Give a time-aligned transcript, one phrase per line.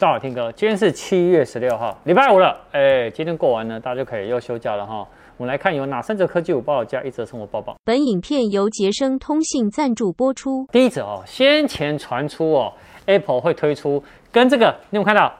[0.00, 0.50] 大家好，听歌。
[0.52, 2.58] 今天是七月十六号，礼拜五了。
[2.72, 5.06] 哎，今天过完呢，大家就可以又休假了哈。
[5.36, 7.76] 我们来看有哪三则科技午报加一则生活报报。
[7.84, 10.66] 本影片由杰生通信赞助播出。
[10.72, 12.72] 第一则哦，先前传出哦
[13.04, 14.02] ，Apple 会推出
[14.32, 15.30] 跟这个，你有没有看到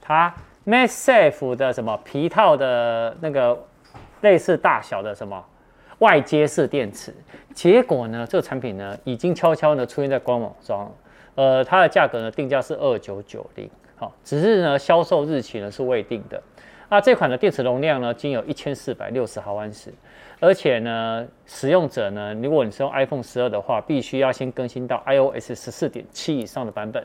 [0.00, 0.34] 它
[0.64, 3.56] m a s s a f e 的什么皮套的那个
[4.22, 5.40] 类似大小的什么
[6.00, 7.14] 外接式电池？
[7.54, 10.92] 结果呢，这个产品呢已经悄悄的出现在官网上，
[11.36, 13.70] 呃，它的价格呢定价是二九九零。
[14.00, 16.42] 好，只是呢，销售日期呢是未定的。
[16.88, 19.92] 那这款的电池容量呢，仅有一千四百六十毫安时，
[20.40, 27.04] 而且呢，使用者呢，如果你是用 iPhone 十二的话，必须要先更新到 iOS 十四点七以上的版本。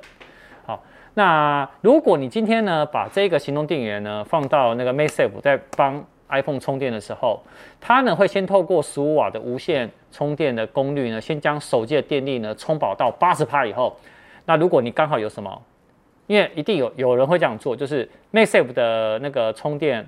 [0.65, 0.81] 好，
[1.15, 7.43] 那如果你今天呢，把这个行动电源呢放到那个 MagSafe 在帮 iPhone 充电的时候，
[7.81, 13.97] 它呢会先透过十五瓦的无线充电的功率呢，先将手机的电力呢充饱到八十趴以后，
[14.45, 15.61] 那如果你刚好有什么？
[16.27, 20.05] 因为一定有有人会这样做，就是 MagSafe 的那个充电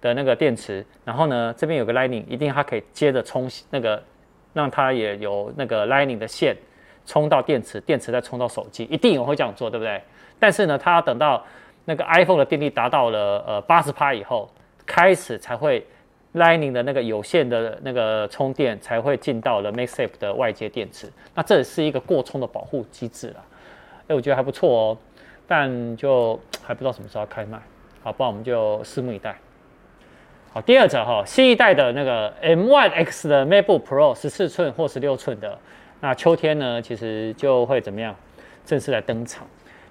[0.00, 4.02] 的那个电池，然后呢这边有个 Lightning，一定它可以接着充那个，
[4.52, 6.56] 让它也有那个 Lightning 的线
[7.06, 10.02] 充到电池，电池再充到手机，一定有人会这样做，对不对？
[10.38, 11.42] 但是呢，它要等到
[11.86, 14.50] 那个 iPhone 的电力达到了呃八十趴以后，
[14.84, 15.86] 开始才会
[16.34, 23.44] Lightning 的那个有线的那个充电才会进到了 MagSafe 的外接电池，那这是一个过充的保护机制了，
[24.08, 24.98] 哎，我觉得还不错哦。
[25.46, 27.58] 但就 还不知道什么时候开卖，
[28.02, 29.36] 好，不然我们就拭目以待。
[30.52, 35.58] 好，第二则哈，新一代的那个 M One X 的 MacBook Pro 十四寸或十六寸的，
[36.00, 38.14] 那秋天呢，其实就会怎么样
[38.64, 39.46] 正式来登场。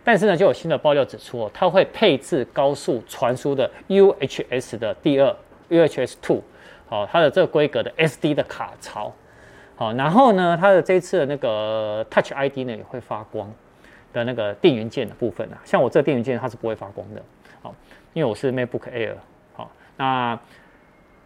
[0.06, 5.36] 但是呢，就有新的爆料指出哦，它会配置高速传输的 UHS 的第二
[5.70, 6.42] UHS Two，
[6.88, 9.14] 好，它的这个规格的 SD 的卡槽，
[9.76, 13.54] 好，然后呢，它的这一次的那个 Touch ID 呢也会发光。
[14.14, 17.22] 的那个电源键的部分啊，像我这个电源键它是不会发光的，
[17.61, 17.75] 好，
[18.14, 19.16] 因为我是 MacBook Air，
[19.53, 20.39] 好，那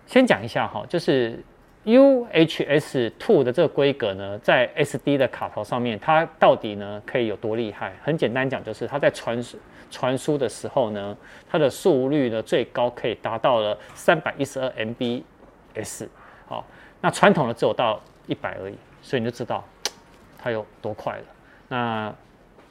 [0.06, 1.44] 先讲一下哈，就是
[1.86, 7.94] UHS Two 的这个规格呢，在 SD 的卡槽上面，它到底呢可以有多厉害？
[8.02, 9.58] 很简单讲，就是它在传输
[9.90, 11.16] 传输的时候呢，
[11.50, 16.08] 它的速率呢最高可以达到了三百一十二 Mbps
[16.46, 16.66] 好，
[17.00, 19.64] 那传统的只有到一百而已，所以你就知道
[20.38, 21.24] 它有多快了。
[21.70, 22.14] 那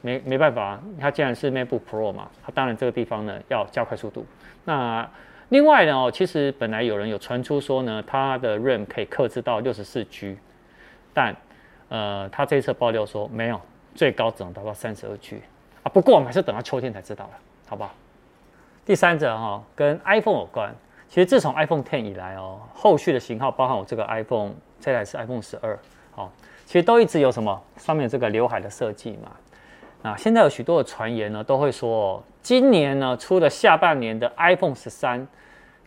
[0.07, 4.25] 没没办法，它既然是 MacBook Pro 嘛，它当然这个地方呢要加快速度。
[4.63, 5.05] 那
[5.49, 10.37] 另外呢，哦，其实本来有人有传出说呢，它的 RAM 可以克制到六十四 G，
[11.13, 11.35] 但
[11.89, 13.59] 呃，它这一次爆料说没有，
[13.93, 15.41] 最高只能达到三十二 G
[15.83, 15.91] 啊。
[15.93, 17.31] 不过我们还是等到秋天才知道了，
[17.67, 17.93] 好不好？
[18.85, 20.73] 第三者哈、哦，跟 iPhone 有关。
[21.09, 25.77] 其实自从 iPhone Ten 以来哦，后续的型号包含我这个 iPhone，这台是 iPhone 十二，
[26.11, 26.31] 好，
[26.65, 29.31] 其实都一直有什么上面这个刘海的设计嘛。
[30.03, 35.27] 啊，现在有许多的传言呢，都会说，今年呢出的下半年的 iPhone 十三，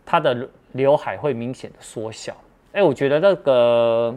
[0.05, 2.35] 它的刘海会明显的缩小。
[2.73, 4.15] 哎，我觉得这个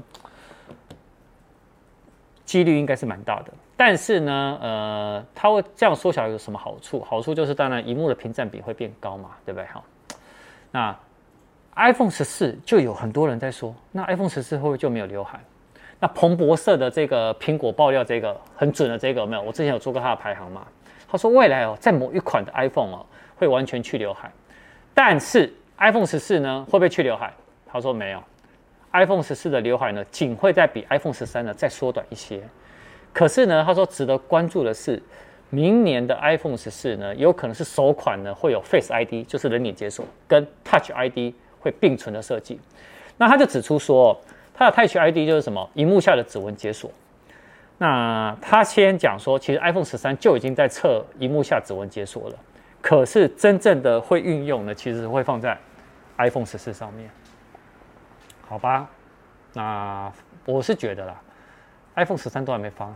[2.44, 3.52] 几率应该是蛮大的。
[3.76, 7.02] 但是呢，呃，它会这样缩小有什么好处？
[7.02, 9.66] 好处就是当然，荧幕的屏占比会变高嘛，对不对？
[9.66, 9.82] 哈，
[10.70, 10.96] 那
[11.76, 15.40] iPhone 十四就有很多人在说，那 iPhone 十四会不会就没有刘海？
[16.04, 19.40] 那彭博社的这个苹果爆料，这个很准的，这个有没有？
[19.40, 20.62] 我之前有做过它的排行嘛。
[21.08, 23.06] 他说未来哦，在某一款的 iPhone 哦，
[23.36, 24.30] 会完全去刘海，
[24.92, 27.32] 但是 iPhone 十四呢，会不会去刘海？
[27.66, 28.22] 他说没有
[28.92, 32.42] ，iPhone 十四的刘海呢，仅会在比 iPhone 十三呢再缩短一些。
[33.10, 35.02] 可是呢，他说值得关注的是，
[35.48, 42.60] 明年的 iPhone 十四呢，有可能是首款呢会有 Face ID，就是人脸解锁跟 Touch ID 会并存的设计。
[43.16, 44.20] 那他就指出说。
[44.54, 45.68] 它的 Touch ID 就是什么？
[45.74, 46.90] 荧幕下的指纹解锁。
[47.76, 52.38] 那他先讲说，其实 iPhone 十三就已经在测荧幕下指纹解锁了。
[52.80, 55.58] 可是真正的会运用呢，其实会放在
[56.18, 57.10] iPhone 十四上面。
[58.46, 58.88] 好吧，
[59.54, 60.12] 那
[60.44, 61.20] 我是觉得啦
[61.96, 62.94] ，iPhone 十三都还没发，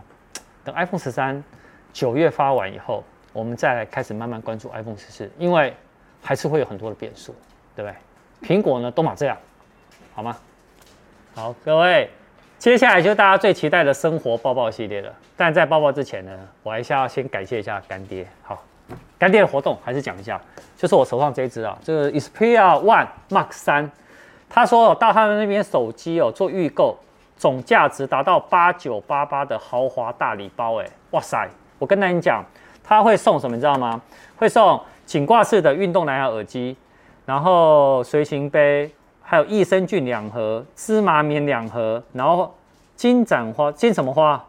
[0.63, 1.43] 等 iPhone 十三
[1.91, 3.03] 九月发完以后，
[3.33, 5.75] 我们再来开始慢慢关注 iPhone 十四，因为
[6.21, 7.35] 还是会有很多的变数，
[7.75, 8.55] 对不对？
[8.55, 9.37] 苹果呢都嘛这样，
[10.13, 10.37] 好吗？
[11.39, 12.09] 好，各位，
[12.57, 15.09] 接下来就是大家最期待的生活报报系列了。
[15.37, 16.31] 但在报报之前呢，
[16.63, 18.27] 我还是要先感谢一下干爹。
[18.43, 18.61] 好，
[19.17, 20.37] 干爹的活动还是讲一下，
[20.75, 23.89] 就是我手上这一支啊，这个 Xperia One Mark 三，
[24.49, 26.97] 他说到他们那边手机哦做预购，
[27.37, 31.47] 总价值达到八九八八的豪华大礼包，哎，哇塞！
[31.77, 32.43] 我跟大家讲，
[32.83, 34.01] 他会送什么，你知道吗？
[34.35, 36.75] 会送颈挂式的运动蓝牙耳机，
[37.25, 38.91] 然后随行杯。
[39.29, 42.51] 还有益生菌两盒，芝麻棉两盒，然后
[42.95, 44.43] 金盏花金什么花？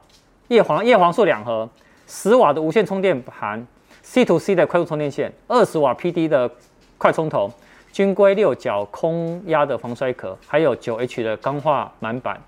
[0.49, 1.69] 叶黄叶黄素两盒，
[2.07, 3.63] 十瓦的无线充电盘
[4.01, 6.51] ，C to C 的快速充电线，二十瓦 PD 的
[6.97, 7.53] 快充头，
[7.93, 12.41] 军规六角空压的防摔壳，还有九 H 的钢化满板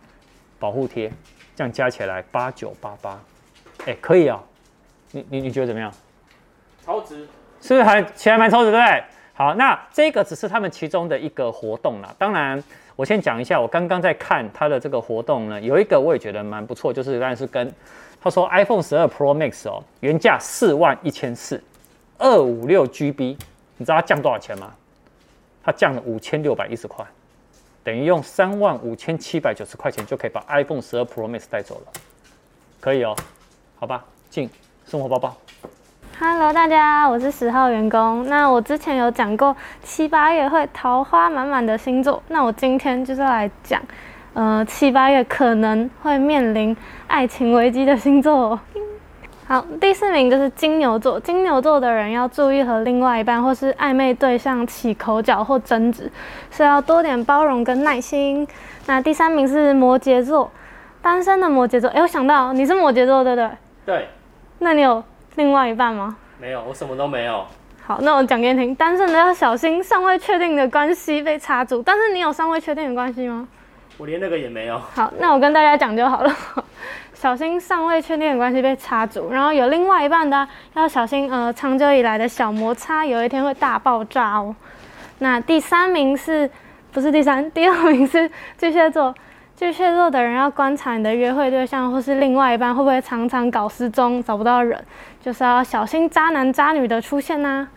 [0.58, 1.12] 保护贴，
[1.54, 3.20] 这样加起来八九八八，
[3.84, 4.40] 哎，可以啊、哦，
[5.10, 5.92] 你你你觉得怎么样？
[6.82, 7.28] 超值，
[7.60, 9.04] 是不是还其实还蛮超值，对不对？
[9.34, 12.14] 好，那这个只是他们其中的一个活动啦。
[12.18, 12.62] 当然，
[12.94, 17.72] 我先讲一下，我刚刚在看它的这个活动呢，有一个我也觉得蛮不错，就是当然是跟
[18.20, 21.62] 他说 iPhone 十二 Pro Max 哦，原价四万一千四，
[22.18, 23.36] 二五六 GB，
[23.78, 24.74] 你知道它降多少钱吗？
[25.64, 27.04] 它降了五千六百一十块，
[27.82, 31.92] 等于用三万五千七百九十块钱就可以把 iPhone 十二 Pro Max 带走了，
[32.80, 33.16] 可以哦，
[33.78, 34.50] 好吧，进
[34.86, 35.36] 生活包包。
[36.24, 38.24] Hello，大家，我是十号员工。
[38.28, 43.82] 那我之前有讲过七八月会桃花满满的星座，那我今天就是来讲，
[44.32, 46.76] 呃，七八月可能会面临
[47.08, 48.56] 爱情危机的星座。
[49.48, 51.18] 好，第四名就是金牛座。
[51.18, 56.08] 金牛座的人要注意和另外一半或是暧昧对象起口角或争执，
[56.52, 58.46] 是要多点包容跟耐心。
[58.86, 60.48] 那第三名是摩羯座，
[61.02, 61.90] 单身的摩羯座。
[61.90, 63.50] 哎，我想到你是摩羯座，对不对？
[63.84, 64.08] 对。
[64.60, 65.02] 那你有？
[65.36, 66.16] 另外一半吗？
[66.40, 67.46] 没有，我什么都没有。
[67.84, 68.74] 好，那我讲给你听。
[68.74, 71.82] 单身的要小心尚未确定的关系被插足。
[71.82, 73.48] 但是你有尚未确定的关系吗？
[73.98, 74.78] 我连那个也没有。
[74.94, 76.36] 好，那我跟大家讲就好了。
[77.14, 84.54] 小心尚未确定的关系被插足，然后有另外一半的要小心，呃，长久以来的小摩擦有一天会大爆炸哦。
[85.18, 86.50] 那第三名是
[86.90, 87.48] 不是第三？
[87.52, 88.28] 第二名是
[88.58, 89.14] 巨蟹座。
[89.62, 94.76] 巨蟹座的人要观察你的约会对象或是另外一半会不会常常搞失踪，找不到人，
[95.20, 97.68] 就是要小心渣男渣女的出现呐、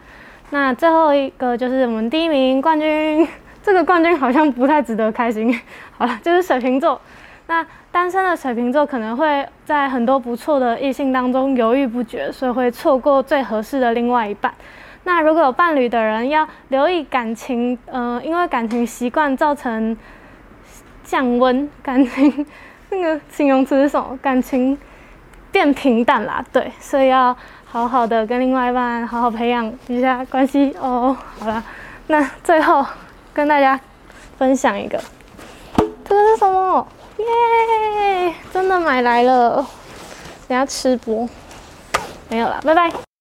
[0.49, 3.27] 那最后一个就是我们第一名冠军，
[3.61, 5.55] 这个冠军好像不太值得开心。
[5.95, 6.99] 好了，就是水瓶座。
[7.45, 14.51] 那单身的水瓶座可能会在很多不错的异性当中犹豫不决，所以会错过最合适的另外一半。
[15.03, 19.95] 那如果有伴侣的人要留意感情，呃，因为感情习惯造成。
[21.05, 22.45] 降温，感情
[22.89, 24.17] 那个形容词是什么？
[24.21, 24.77] 感情
[25.51, 27.35] 变平淡啦，对，所以要
[27.65, 31.15] 好好的跟另外一半好好培养一下关系哦。
[31.39, 31.63] 好了，
[32.07, 32.85] 那最后
[33.33, 33.79] 跟大家
[34.37, 34.99] 分享一个，
[36.03, 36.87] 这个是什么？
[37.17, 39.65] 耶，真的买来了，
[40.49, 41.29] 等下吃播，
[42.29, 43.14] 没有了，拜拜。